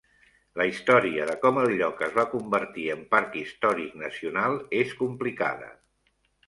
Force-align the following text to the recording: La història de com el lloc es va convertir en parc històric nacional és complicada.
La 0.59 0.65
història 0.69 1.27
de 1.31 1.35
com 1.43 1.59
el 1.65 1.75
lloc 1.81 2.01
es 2.07 2.17
va 2.21 2.25
convertir 2.33 2.89
en 2.97 3.07
parc 3.15 3.39
històric 3.45 3.95
nacional 4.07 4.61
és 4.85 5.01
complicada. 5.05 5.73